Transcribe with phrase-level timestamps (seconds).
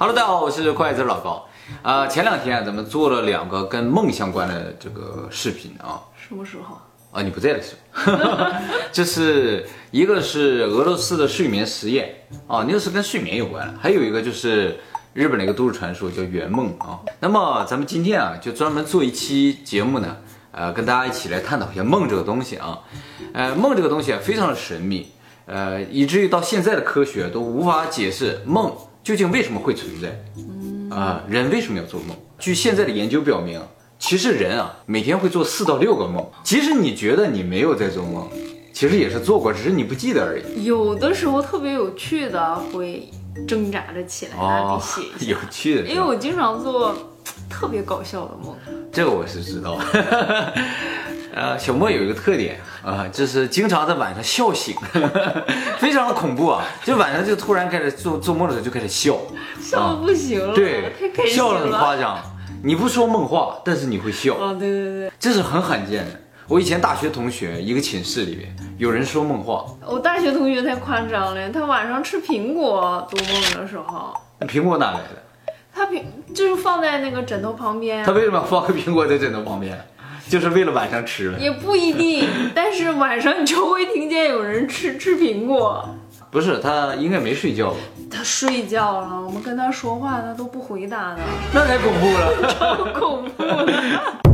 [0.00, 1.44] Hello，大家好，我是筷子老高。
[1.82, 6.00] 啊、前两天啊，咱们做了两个跟梦相关的这个视频啊。
[6.16, 6.78] 什么时候？
[7.10, 8.12] 啊，你不在的时候，
[8.92, 12.14] 这是一个是俄罗斯的睡眠实验
[12.46, 14.78] 啊，那个是跟睡眠有关的，还有一个就是
[15.14, 17.00] 日本的一个都市传说叫圆梦啊。
[17.18, 20.16] 那么咱们今天啊，就专门做一期节目呢，
[20.52, 22.78] 呃，跟大家一起来探讨一下梦这个东西啊。
[23.34, 25.10] 呃，梦这个东西啊，非常的神秘，
[25.46, 28.72] 呃，以至于到现在的科学都无法解释梦
[29.02, 30.18] 究竟为什么会存在。
[30.94, 32.16] 啊、人为什么要做梦？
[32.38, 33.60] 据现在的研究表明，
[33.98, 38.26] 其实人啊每天会做四到六个梦，即使你觉得你没有在做梦，
[38.72, 40.64] 其实也是做过，只是你不记得而已。
[40.64, 43.10] 有的时候特别有趣的会
[43.46, 46.96] 挣扎着起来拿笔写一下， 有趣的，因为我经常做
[47.50, 48.56] 特别搞笑的梦。
[48.90, 49.78] 这个我是知道。
[51.34, 54.74] 呃，小莫有一个特点啊、就是经常在晚上笑醒，
[55.78, 56.64] 非常的恐怖啊！
[56.84, 59.18] 就晚上就突然开始做做梦的时候就开始笑，
[59.60, 61.72] 笑的不行了，对太开，心笑得了。
[61.72, 62.18] 很夸张。
[62.64, 66.12] 你不说梦话，但是你会笑，哦，对对对，这是很罕见的。
[66.48, 75.52] 我以前大学同学一个寝室里面有人说梦话，我大学同学太夸张了，他晚上吃苹果做梦的时候，那苹果哪来的？
[75.74, 76.02] 他苹
[76.34, 79.78] 就是放在那个枕头旁边他，为什么要放个苹果在枕头旁边？
[80.28, 81.38] 就是为了晚上吃了。
[81.38, 85.88] 也不一定，但是晚上你就会听见有人吃吃苹果。
[86.30, 87.76] 不是，他应该没睡觉吧？
[88.10, 91.20] 他睡觉了，我们跟他说话，他都不回答的，
[91.54, 92.52] 那太恐怖了。
[92.58, 94.27] 超恐怖的。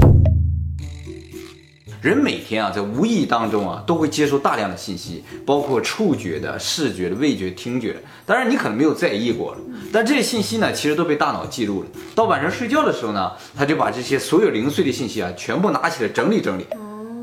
[2.04, 7.96] 人每天啊，在无意当中啊，都会接收大量的信息，包括触觉的、视觉的、味觉、听觉。
[8.26, 9.58] 当然，你可能没有在意过了，
[9.90, 11.88] 但这些信息呢，其实都被大脑记录了。
[12.14, 16.66] 到晚上睡觉的时候呢，他就把这些所有零碎的信息啊，全部拿起来整理整理。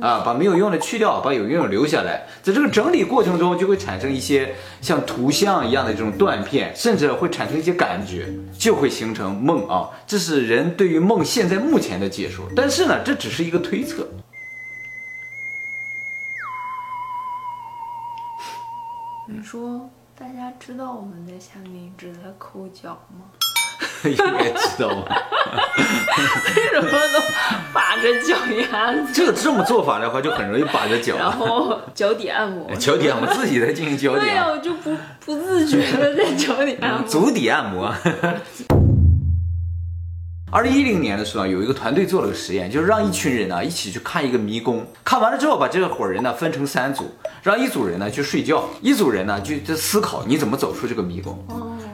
[0.01, 2.25] 啊，把没有用的去掉，把有用的留下来。
[2.41, 9.91] 在这个整理过程中，就会产生一些像图像一样的这种断片，甚至会产生一些感觉，就会形成梦啊。
[10.07, 14.07] 这是人对于梦现在目前的解说，但是呢，这只是一个推测。
[19.51, 23.25] 说大家知道我们在下面一直在抠脚吗？
[24.07, 25.13] 应该知道吧？
[26.55, 27.19] 为什么都
[27.73, 28.37] 把着脚
[28.71, 32.73] 丫子， 这个这么做法的话，就很容易把着脚，然后脚底按摩？
[32.77, 34.95] 脚底按摩，自己在进行脚底对呀、按我就不
[35.25, 37.07] 不自觉的在脚底按摩，摩。
[37.09, 37.93] 足底按摩。
[40.53, 44.85] 二零一零年的时候，有一个团队做了个实验，就是让一群人呢一起去看一个迷宫。
[45.01, 47.09] 看完了之后，把这伙人呢分成三组，
[47.41, 51.41] 让一组人呢去睡觉，一组人呢就在思考你怎么走出这个迷宫。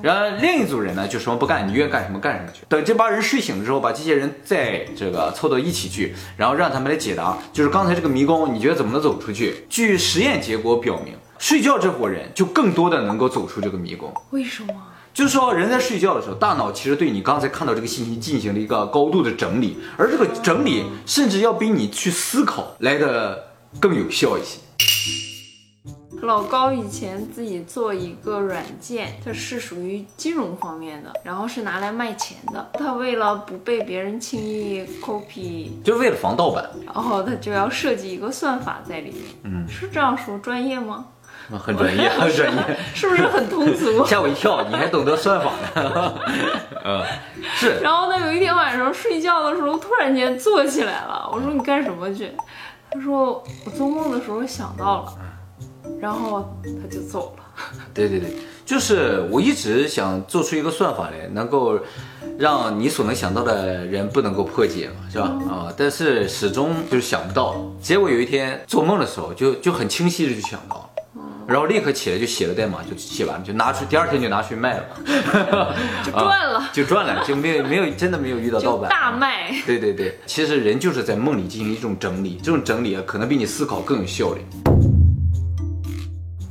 [0.02, 2.64] 然后另一组人呢就什么不干，你愿意干什么干什么去。
[2.68, 9.68] 等这帮人睡醒了之后，把这些人再这个凑到一起去，然后让他们来解答，就是刚才这个迷宫，你觉得怎么能走出去？
[9.70, 14.12] 据实验结果表明，睡觉这伙人就更多的能够走出这个迷宫。
[14.32, 14.74] 为什么？
[15.18, 23.46] 就是说，人在睡觉的时候，大脑其实对你刚才看到这个信息进行了一个高度的整理，而这个整理甚至要比你去思考来的
[23.80, 24.60] 更有效一些。
[26.22, 32.70] 老高以前自己做一个软件，它是属于金融方面的，然后是拿来卖钱的。
[32.76, 39.24] 他为了不被别人轻易 copy，就是为了防盗版，然后他就要设计一个算法在里面。
[39.46, 41.08] 嗯，是这样说专业吗？
[41.58, 44.04] 很专业， 很专业，是不是很通俗？
[44.06, 46.14] 吓我一跳，你还懂得算法呢？
[46.84, 47.04] 嗯，
[47.56, 47.80] 是。
[47.82, 51.30] 然后呢有一天晚上睡觉的时候，突然间坐起来了。
[51.32, 52.32] 我说你干什么去？
[52.92, 55.14] 他说我做梦的时候想到了，
[56.00, 57.44] 然后他就走了。
[57.94, 58.30] 对对对，
[58.66, 61.80] 就是我一直想做出一个算法来，能够
[62.38, 65.26] 让你所能想到的人不能够破解嘛，是吧？
[65.50, 67.56] 啊，但是始终就是想不到。
[67.82, 70.87] 结果有一天做梦的时候，就就很清晰的就想到了。
[71.48, 74.84] 然后立刻起来就写了代码，就写完了，就拿出第二天就拿去卖了，
[76.04, 79.54] 就赚了啊就赚了，就没有没有真的没有遇到盗版，大卖。
[79.66, 84.42] 对对对，其实人就是在梦里进行一种整理，这种整理啊，可能比你思考更有效率。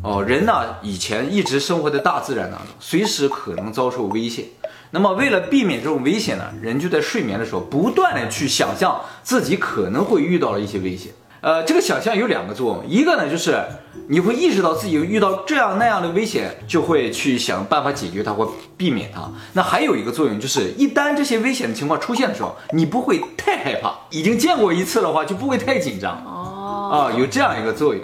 [0.02, 4.46] 哦，人呢以前一直生活在大自然当中，随时可能遭受危险。
[4.92, 11.12] 那么为了避免这种危险呢，人就在睡眠的时候不断的去想象自己可能会遇到了一些危险。
[11.46, 13.64] 呃，这个想象有两个作用，一个呢就是
[14.08, 19.30] 你会意识到自己遇到这样那样的危险，就会去想办法解决它或避免它。
[19.52, 26.20] 那还有一个作用就是，一旦这些危险的情况出现的时候，你不会太害怕，已经见过一次的话就不会太紧张。
[26.26, 28.02] 哦，啊，有这样一个作用，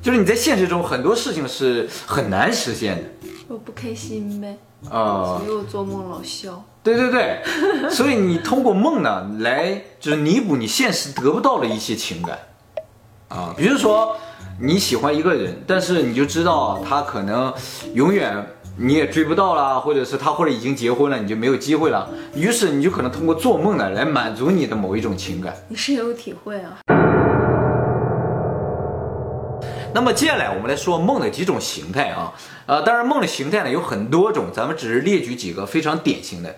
[0.00, 3.02] 就是你在现实中很多事情是很难实现的。
[3.48, 4.56] 我不开心呗，
[4.90, 6.64] 啊、所以我做梦老笑。
[6.82, 7.42] 对对对，
[7.90, 12.38] 所以你通过梦呢，来就是弥补你现实得不到的一些情感，
[13.28, 14.16] 啊，比如说
[14.60, 17.52] 你喜欢一个人，但是你就知道他可能
[17.94, 18.46] 永远
[18.78, 22.08] 你也追不到啦，或者是他或者已经结婚了，你就没有机会了。
[22.34, 25.56] 于是你就可能通过做梦呢来满足你的某一种情感。
[25.68, 26.95] 你深有体会啊。
[29.96, 32.30] 那么接下来我们来说梦的几种形态啊，
[32.66, 36.54] 呃，当然梦的形态呢有很多种，咱们只是列举几个非常典型的。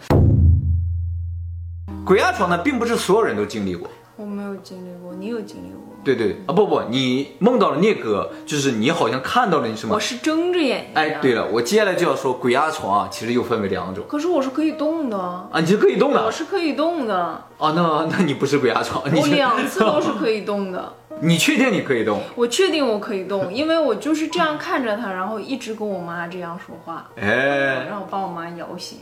[2.05, 3.89] 鬼压床呢，并不是所有人都经历过。
[4.17, 5.97] 我没有经历过，你有经历过？
[6.03, 10.01] 对对啊，不不，你梦到了那个，就是你好像看到了你什么我？
[10.01, 11.01] 是睁着眼睛的。
[11.01, 17.17] 哎，对了，我接下来就要说鬼压床啊，其实又分为两种可是我是可以动的，啊，你是可以动的我是可以动的，
[17.57, 20.95] 啊，那那你不是鬼压床，你我两次都是可以动的。
[21.21, 22.21] 你确定你可以动？
[22.37, 28.99] 我确定我可以动，因为我就是这样看着他，然后一直跟我妈这样说话，哎，然后把我妈摇醒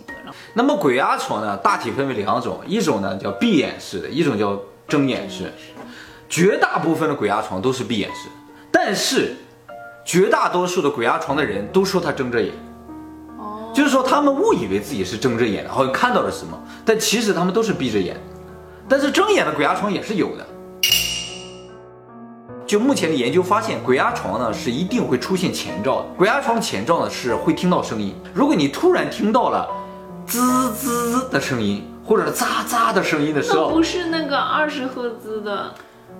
[0.55, 4.59] 那么鬼压床呢，大体分为两种，一种呢叫闭眼式的，一种叫
[4.89, 5.53] 睁眼式。
[6.29, 8.29] 绝大部分的鬼压床都是闭眼式，
[8.73, 9.37] 但是
[10.05, 12.53] 绝大多数的鬼压床的人都说他睁着眼，
[13.39, 18.17] 哦，就是说他们误以为自己是睁着眼的，好像看到了什么，但其实他们都是闭着眼。
[18.89, 20.47] 但是睁眼的鬼压床也是有的。
[22.67, 26.07] 就目前的研究发现，鬼压床呢是一定会出现前兆的。
[26.17, 29.69] 鬼压床前兆呢是会听到声音，如果你突然听到了
[30.27, 35.73] 滋滋的声音，或者喳喳的声音的时候，那不是那个二十赫兹的，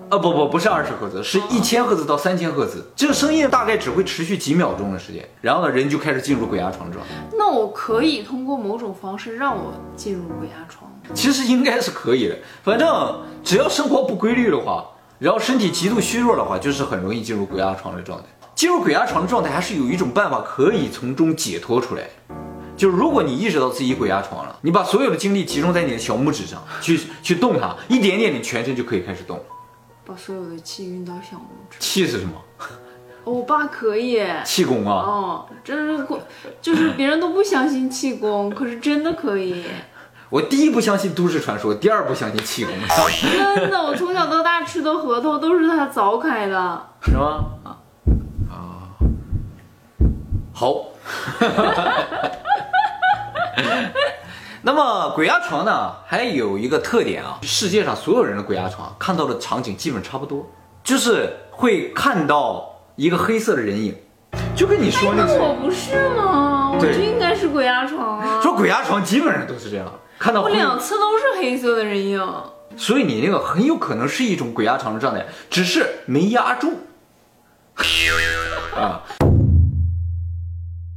[0.09, 2.81] 啊不不不是二十赫兹，是一千赫兹到三千赫兹。
[2.95, 7.13] 这个声音大概只会持续几秒钟的时间，然后呢人就开始进入鬼压床状态。
[7.37, 10.97] 那我可以通过某种方式让我进入鬼压床吗。
[11.13, 14.85] 其实应该是可以的，反正只要生活不规律的话，
[15.19, 18.25] 然后身体极度虚弱的话，就是很容易进入鬼压床的状态。
[18.53, 22.03] 进入鬼压床的状态，还是有一种办法可以从中解脱出来。
[22.75, 29.43] 就是如果你意识到自己鬼压床了，你把所有的精力集中在你的小拇指上，去去动它，一点点，你全身就可以开始动。
[30.05, 31.77] 把所有的气运到小拇指。
[31.79, 32.33] 气是什么？
[33.23, 34.21] 我爸可以。
[34.45, 34.93] 气功啊。
[34.93, 36.21] 哦，真是过，
[36.61, 39.65] 就是别人都不相信气功，可是真的可以，
[40.29, 42.73] 我第一不相信都市传说，第二不相信气功，
[43.55, 46.81] 真的，我从小到大吃的核桃都是他凿开的。
[47.01, 47.45] 是吗？
[47.63, 47.77] 啊
[48.49, 48.91] 啊，
[50.53, 50.85] 好。
[54.63, 60.45] 那么鬼压床呢，还有一个特点啊，世界上所有人的鬼压床看到的场景基本差不多，
[60.83, 63.95] 就是会看到一个黑色的人影，
[64.53, 66.71] 就跟你说那那我不是吗？
[66.73, 68.41] 我就应该是鬼压床啊！
[68.41, 72.21] 说鬼压床基本上都是这样，看到我两次都是黑色的人影。
[72.75, 76.73] 所以你那个很有可能是一种鬼压床的状态，只是没压住。
[78.75, 79.01] 啊，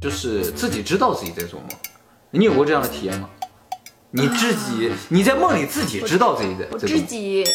[0.01, 1.69] 就是自己知道自己在做梦，
[2.31, 3.29] 你有过这样的体验吗？
[4.13, 6.65] 你自己你在梦里自己知道自己在。
[6.77, 7.45] 自己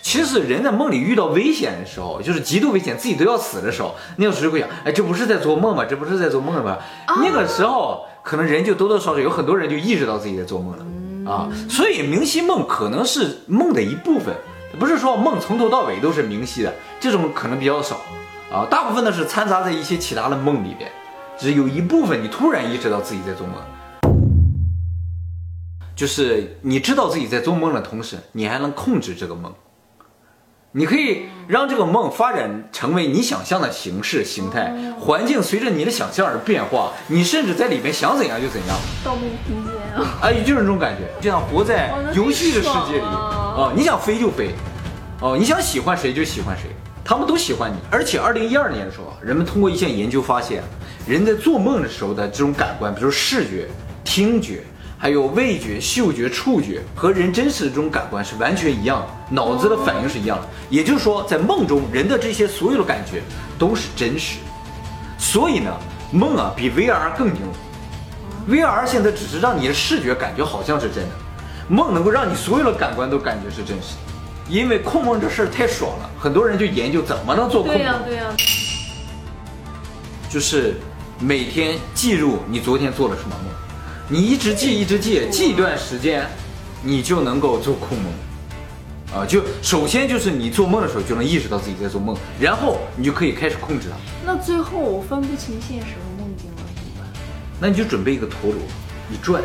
[0.00, 5.84] 其实人在梦里遇到危险的时候，就是极度危险，自己都要死的时候，那个时候会想，哎，这不是在做梦吗？
[5.84, 6.78] 这不是在做梦吗？
[7.20, 11.48] 那个时候可能人就多多少少有很多人就意识到自己在做梦了啊。
[11.70, 14.34] 所以明晰梦可能是梦的一部分，
[14.80, 18.00] 不是说梦从头到尾都是明晰的，这种可能比较少
[18.50, 18.66] 啊。
[18.68, 20.90] 大部分呢是掺杂在一些其他的梦里边，
[21.38, 23.54] 只有一部分你突然意识到自己在做梦。
[25.94, 29.54] 就是你知道自己在做梦的同时，你还能控制这个梦。
[30.78, 34.70] 你可以让这个梦发展成为你想象的形式、形态，
[35.00, 40.18] 环境随着你的想象而变化，你甚至在里面想怎样就怎样，盗梦空间啊！
[40.20, 44.50] 哎，就是这种感觉，就像活在游戏的世界里啊，你想飞就飞，
[45.22, 46.64] 哦，你想喜欢谁就喜欢谁，
[47.02, 47.76] 他们都喜欢你。
[47.90, 50.62] 而且二零一二年的时候啊，人们通过一项研究发现，
[51.08, 53.66] 人在做梦的时候的这种感官，比如视觉、
[54.04, 54.62] 听觉。
[54.98, 60.48] 还有味觉、嗅觉、触觉和人真实的这种感官是完全一样的，脑子的反应是一样的。
[60.70, 63.22] 也就是说，在梦中，人的这些所有的感觉
[63.58, 64.38] 都是真实。
[65.18, 65.70] 所以呢，
[66.10, 67.42] 梦啊比 VR 更牛。
[68.48, 71.10] VR 现在只是让你的视觉感觉好像是真的，
[71.68, 74.00] 梦能够让你所有的感官都感觉是真实的。
[74.48, 78.24] 因为控梦这事儿太爽了，很多人就研究怎么能做控对呀、梦，对呀、
[80.30, 80.76] 就是
[81.18, 83.52] 每天记录你昨天做了什么梦，
[84.08, 86.24] 你一直记一直记，记一段时间，
[86.80, 88.12] 你就能够做控梦。
[89.12, 93.96] 啊，就首先就是你做梦的时候就能意识到自己在做梦，然后你就可以开始控制它。
[94.24, 97.08] 那最后我分不清现实和梦境了，怎么办？
[97.60, 98.60] 那你就准备一个陀螺，
[99.08, 99.42] 你转，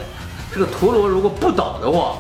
[0.54, 2.18] 这个陀螺如果不倒的话，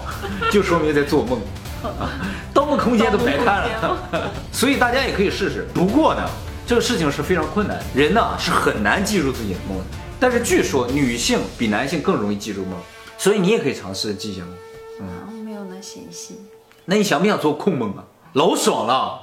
[0.52, 1.40] 就说明在做梦。
[1.84, 2.10] 啊，
[2.54, 5.68] 盗梦空间都白看了， 所以大家也可以试试。
[5.76, 6.28] 不过呢，
[6.66, 9.84] 这个事情是非常困难，人呢是很难记住自己的梦的。
[10.22, 12.78] 但是据说女性比男性更容易记住梦，
[13.18, 14.54] 所以你也可以尝试记一下梦。
[15.00, 16.38] 然后没有那闲心，
[16.86, 18.04] 那你想不想做控梦啊？
[18.34, 19.20] 老爽了，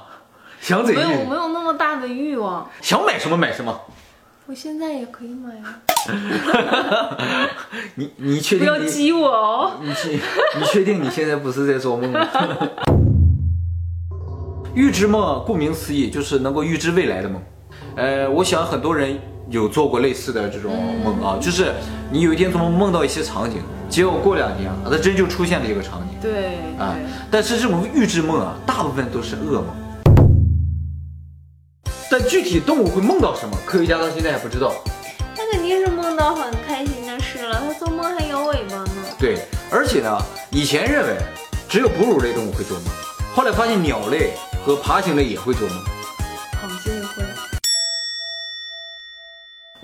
[0.59, 2.69] 想怎没有，我没有那么大的欲望。
[2.81, 3.79] 想买什么买什么。
[4.45, 5.79] 我现在也可以买啊，
[7.95, 9.79] 你你确定你要激我哦。
[9.81, 12.27] 你确你确定你现在不是在做梦吗？
[14.75, 17.41] 预知梦，顾名思义就是能够预知未来的梦。
[17.95, 19.17] 呃，我想很多人
[19.49, 20.71] 有做过类似的这种
[21.03, 21.73] 梦啊，就是
[22.11, 26.95] 你有一天做梦梦到一些场景，结果过两天啊，它真就出现了一个场景对啊，。
[27.31, 29.65] 但是这种预知梦啊，大部分都是噩梦。
[32.11, 34.71] 但具体动物会梦到什么，科学家到现在也不知道。
[35.35, 38.91] 他肯定是梦到很开心的事了，他做梦还摇尾巴呢。
[39.17, 39.39] 对，
[39.71, 40.17] 而且呢，
[40.51, 41.17] 以前认为
[41.67, 42.85] 只有哺乳类动物会做梦，
[43.35, 45.77] 后来发现鸟类和爬行类也会做梦。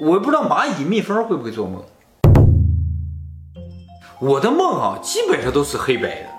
[0.05, 1.83] 我不知道蚂蚁、蜜蜂会不会做梦。
[4.19, 6.29] 我的梦啊，基本上都是黑白的。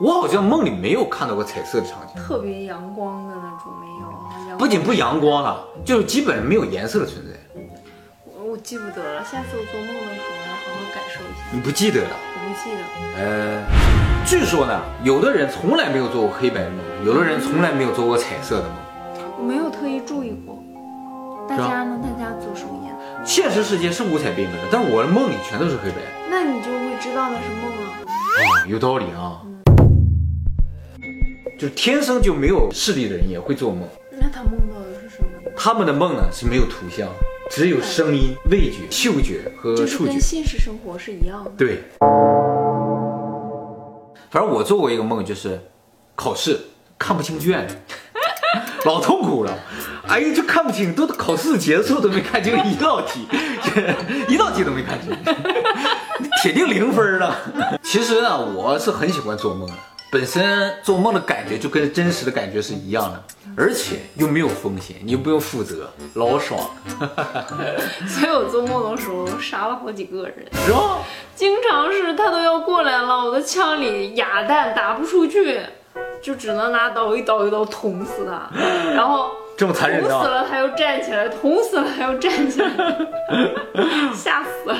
[0.00, 7.32] 我好像梦里没有看到过彩色的场景，特别阳光的那种没有不仅不阳光了，就是基本上没有颜色的存在。
[8.24, 11.44] 我我记不得了，下次我做梦的时候要好好感受一下。
[11.52, 12.16] 你不记得了？
[12.32, 12.80] 我不记得，
[13.22, 13.62] 呃，
[14.24, 18.72] 据说呢，有的人从来没有做过黑白梦，有的人从来没有做过彩色的梦。
[19.38, 20.63] 我没有特意注意过。
[21.48, 22.00] 大家呢？
[22.02, 22.94] 大家做什么颜？
[23.24, 25.96] 现实世界是五彩缤纷的，但是我的梦里全都是黑白。
[26.30, 28.00] 那你就会知道那是梦啊。
[28.04, 29.40] 啊，有道理啊。
[31.58, 35.52] 就是天生就没有视力的人也会做梦，那他梦到的是什么呢？
[35.56, 37.08] 他们的梦呢是没有图像，
[37.50, 40.20] 只有声音、味觉、嗅觉和就是触觉跟。
[40.20, 41.50] 现实生活是一样的。
[41.56, 41.82] 对，
[44.30, 45.60] 反正我做过一个梦，就是
[46.16, 46.58] 考试
[46.98, 47.76] 看不清卷子，
[48.84, 49.52] 老痛苦了。
[50.06, 53.26] 哎呀，就看不清，都考试结束都没看清一道题，
[54.28, 55.16] 一道题都没看清，
[56.42, 57.34] 铁定零分了。
[57.82, 59.74] 其实呢，我是很喜欢做梦的，
[60.10, 63.24] 本身做梦的感觉就跟真实的感觉是一样的，
[63.56, 66.60] 而且又没有风险，你又不用负责，老爽，
[68.06, 70.98] 所以我做梦的时候杀了好几个人，是吧？
[71.34, 75.60] 经常是他都要过来了，我的枪里哑弹打不出去，
[76.24, 78.50] 就只能拿刀一刀一刀捅死他，
[78.96, 79.30] 然后。
[79.56, 80.26] 这么残忍捅死。
[80.26, 82.68] 了他又站起来，捅死了他又站起来，
[84.12, 84.76] 吓死了。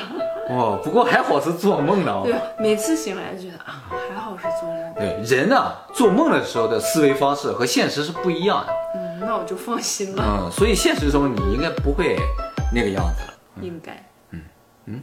[0.49, 2.23] 哦，不过还好是做梦的啊。
[2.25, 4.93] 对，每次醒来就觉得啊，还好是做梦。
[4.97, 8.73] 对，人啊，做梦的时候的思维方式和现实是不一样的。
[8.95, 12.17] 嗯，那我就放心了，嗯，所以现实中你应该不会
[12.73, 13.33] 那个样子了。
[13.61, 13.93] 应该。
[14.31, 14.41] 嗯
[14.87, 15.01] 嗯